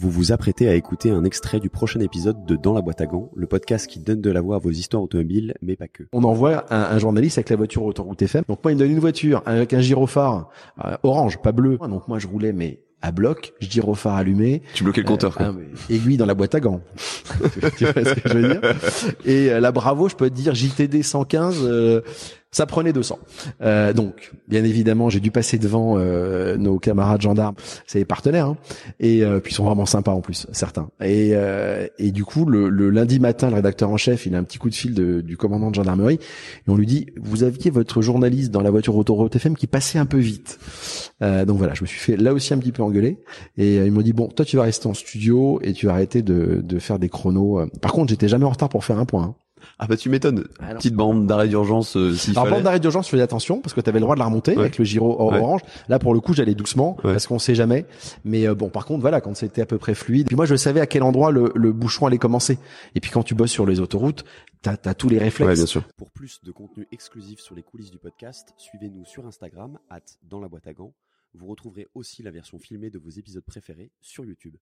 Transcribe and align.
Vous 0.00 0.08
vous 0.10 0.32
apprêtez 0.32 0.66
à 0.66 0.74
écouter 0.76 1.10
un 1.10 1.24
extrait 1.24 1.60
du 1.60 1.68
prochain 1.68 2.00
épisode 2.00 2.46
de 2.46 2.56
Dans 2.56 2.72
la 2.72 2.80
boîte 2.80 3.02
à 3.02 3.06
gants, 3.06 3.30
le 3.36 3.46
podcast 3.46 3.86
qui 3.86 3.98
donne 3.98 4.22
de 4.22 4.30
la 4.30 4.40
voix 4.40 4.56
à 4.56 4.58
vos 4.58 4.70
histoires 4.70 5.02
automobiles, 5.02 5.52
mais 5.60 5.76
pas 5.76 5.88
que. 5.88 6.04
On 6.14 6.24
envoie 6.24 6.64
un, 6.72 6.84
un 6.84 6.98
journaliste 6.98 7.36
avec 7.36 7.50
la 7.50 7.56
voiture 7.56 7.84
autoroute 7.84 8.22
FM. 8.22 8.44
Donc 8.48 8.64
moi, 8.64 8.72
il 8.72 8.76
me 8.76 8.80
donne 8.80 8.92
une 8.92 8.98
voiture 8.98 9.42
avec 9.44 9.74
un 9.74 9.82
gyrophare 9.82 10.48
euh, 10.82 10.96
orange, 11.02 11.42
pas 11.42 11.52
bleu. 11.52 11.76
Donc 11.76 12.08
moi, 12.08 12.18
je 12.18 12.26
roulais 12.28 12.54
mais 12.54 12.80
à 13.02 13.12
bloc, 13.12 13.52
gyrophare 13.60 14.14
allumé. 14.14 14.62
Tu 14.72 14.84
bloquais 14.84 15.02
le 15.02 15.06
compteur. 15.06 15.36
quoi. 15.36 15.48
Euh, 15.48 15.66
ah, 15.74 15.92
aiguille 15.92 16.16
dans 16.16 16.24
la 16.24 16.34
boîte 16.34 16.54
à 16.54 16.60
gants. 16.60 16.80
tu 17.76 17.84
vois 17.84 18.02
ce 18.02 18.14
que 18.14 18.26
je 18.26 18.38
veux 18.38 18.48
dire? 18.54 18.60
Et 19.26 19.52
euh, 19.52 19.60
la 19.60 19.70
Bravo, 19.70 20.08
je 20.08 20.16
peux 20.16 20.30
te 20.30 20.34
dire 20.34 20.54
JTD 20.54 21.02
115. 21.02 21.68
Ça 22.52 22.66
prenait 22.66 22.92
200. 22.92 23.18
Euh, 23.62 23.92
donc, 23.92 24.32
bien 24.48 24.64
évidemment, 24.64 25.08
j'ai 25.08 25.20
dû 25.20 25.30
passer 25.30 25.58
devant 25.58 25.94
euh, 25.98 26.56
nos 26.56 26.78
camarades 26.78 27.20
gendarmes, 27.20 27.54
c'est 27.86 27.98
les 28.00 28.04
partenaires, 28.04 28.46
hein, 28.46 28.56
et 28.98 29.22
euh, 29.22 29.38
puis 29.40 29.52
ils 29.52 29.54
sont 29.54 29.64
vraiment 29.64 29.86
sympas 29.86 30.12
en 30.12 30.20
plus, 30.20 30.46
certains. 30.52 30.88
Et, 31.00 31.30
euh, 31.34 31.86
et 31.98 32.10
du 32.10 32.24
coup, 32.24 32.44
le, 32.46 32.68
le 32.68 32.90
lundi 32.90 33.20
matin, 33.20 33.50
le 33.50 33.56
rédacteur 33.56 33.90
en 33.90 33.96
chef, 33.96 34.26
il 34.26 34.34
a 34.34 34.38
un 34.38 34.44
petit 34.44 34.58
coup 34.58 34.68
de 34.70 34.74
fil 34.74 34.94
de- 34.94 35.20
du 35.20 35.36
commandant 35.36 35.70
de 35.70 35.76
gendarmerie, 35.76 36.14
et 36.16 36.70
on 36.70 36.74
lui 36.76 36.86
dit, 36.86 37.06
vous 37.20 37.44
aviez 37.44 37.70
votre 37.70 38.02
journaliste 38.02 38.50
dans 38.50 38.62
la 38.62 38.70
voiture 38.70 38.96
autoroute 38.96 39.36
FM 39.36 39.56
qui 39.56 39.66
passait 39.66 39.98
un 39.98 40.06
peu 40.06 40.18
vite. 40.18 40.58
Euh, 41.22 41.44
donc 41.44 41.58
voilà, 41.58 41.74
je 41.74 41.82
me 41.82 41.86
suis 41.86 42.00
fait 42.00 42.16
là 42.16 42.32
aussi 42.32 42.52
un 42.54 42.58
petit 42.58 42.72
peu 42.72 42.82
engueuler, 42.82 43.18
et 43.58 43.78
euh, 43.78 43.86
ils 43.86 43.92
m'ont 43.92 44.02
dit, 44.02 44.12
bon, 44.12 44.26
toi 44.28 44.44
tu 44.44 44.56
vas 44.56 44.64
rester 44.64 44.88
en 44.88 44.94
studio 44.94 45.60
et 45.62 45.72
tu 45.72 45.86
vas 45.86 45.92
arrêter 45.92 46.22
de, 46.22 46.60
de 46.64 46.78
faire 46.78 46.98
des 46.98 47.08
chronos. 47.08 47.64
Par 47.80 47.92
contre, 47.92 48.08
j'étais 48.10 48.28
jamais 48.28 48.44
en 48.44 48.50
retard 48.50 48.68
pour 48.68 48.84
faire 48.84 48.98
un 48.98 49.04
point. 49.04 49.22
hein. 49.22 49.34
Ah 49.78 49.86
bah 49.86 49.96
tu 49.96 50.08
m'étonnes. 50.08 50.44
Ah. 50.60 50.74
Petite 50.74 50.94
bande 50.94 51.26
d'arrêt 51.26 51.48
d'urgence 51.48 51.96
euh, 51.96 52.14
Alors, 52.30 52.44
fallait. 52.44 52.50
bande 52.56 52.62
d'arrêt 52.64 52.80
d'urgence, 52.80 53.06
je 53.06 53.10
faisais 53.10 53.22
attention 53.22 53.60
parce 53.60 53.74
que 53.74 53.80
tu 53.80 53.88
avais 53.88 53.98
le 53.98 54.02
droit 54.04 54.14
de 54.14 54.20
la 54.20 54.26
remonter 54.26 54.52
Ouais. 54.52 54.60
avec 54.60 54.78
le 54.78 54.84
gyro 54.84 55.16
or- 55.20 55.32
Ouais. 55.32 55.38
orange. 55.38 55.60
Là, 55.88 55.98
pour 55.98 56.14
le 56.14 56.20
coup, 56.20 56.32
j'allais 56.34 56.54
doucement 56.54 56.96
Ouais. 57.04 57.12
parce 57.12 57.26
qu'on 57.26 57.38
sait 57.38 57.54
jamais. 57.54 57.86
Mais 58.24 58.46
euh, 58.48 58.54
bon, 58.54 58.68
par 58.68 58.86
contre, 58.86 59.00
voilà, 59.00 59.20
quand 59.20 59.34
c'était 59.36 59.62
à 59.62 59.66
peu 59.66 59.78
près 59.78 59.94
fluide. 59.94 60.26
Puis 60.26 60.36
moi, 60.36 60.46
je 60.46 60.54
savais 60.56 60.80
à 60.80 60.86
quel 60.86 61.02
endroit 61.02 61.30
le, 61.30 61.52
le 61.54 61.72
bouchon 61.72 62.06
allait 62.06 62.18
commencer. 62.18 62.58
Et 62.94 63.00
puis 63.00 63.10
quand 63.10 63.22
tu 63.22 63.34
bosses 63.34 63.50
sur 63.52 63.66
les 63.66 63.80
autoroutes, 63.80 64.24
t'as 64.62 64.76
as 64.84 64.94
tous 64.94 65.08
les 65.08 65.18
réflexes. 65.18 65.48
Ouais, 65.48 65.54
bien 65.54 65.66
sûr. 65.66 65.82
Pour 65.96 66.10
plus 66.10 66.40
de 66.44 66.52
contenu 66.52 66.86
exclusif 66.92 67.40
sur 67.40 67.54
les 67.54 67.62
coulisses 67.62 67.90
du 67.90 67.98
podcast, 67.98 68.54
suivez-nous 68.56 69.04
sur 69.04 69.26
Instagram, 69.26 69.78
at 69.90 70.00
dans 70.28 70.40
la 70.40 70.48
boîte 70.48 70.66
à 70.66 70.72
gants. 70.72 70.92
Vous 71.34 71.46
retrouverez 71.46 71.86
aussi 71.94 72.22
la 72.24 72.32
version 72.32 72.58
filmée 72.58 72.90
de 72.90 72.98
vos 72.98 73.10
épisodes 73.10 73.44
préférés 73.44 73.92
sur 74.00 74.24
YouTube. 74.24 74.56